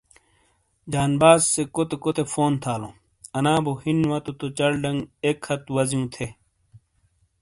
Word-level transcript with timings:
جانباز 0.93 1.41
سے 1.53 1.61
کوتے 1.75 1.95
کوتے 2.03 2.23
فون 2.31 2.51
تھالو 2.63 2.89
انا 3.37 3.53
بو 3.63 3.73
ہین 3.83 3.99
وتو 4.11 4.31
تو 4.39 4.45
چل 4.57 4.71
ڈنگ 4.83 4.99
ایک 5.25 5.39
ہتھ 5.47 5.67
وزیوں 5.75 6.07
تھے۔ 6.13 6.27